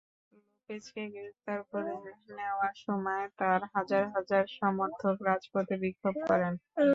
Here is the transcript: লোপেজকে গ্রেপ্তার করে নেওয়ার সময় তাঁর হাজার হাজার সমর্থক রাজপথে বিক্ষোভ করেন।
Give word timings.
লোপেজকে 0.33 1.01
গ্রেপ্তার 1.13 1.59
করে 1.71 1.93
নেওয়ার 2.37 2.73
সময় 2.85 3.25
তাঁর 3.39 3.61
হাজার 3.75 4.03
হাজার 4.15 4.43
সমর্থক 4.57 5.15
রাজপথে 5.27 5.75
বিক্ষোভ 5.83 6.15
করেন। 6.29 6.53